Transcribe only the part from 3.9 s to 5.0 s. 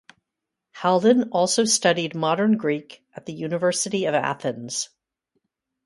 of Athens.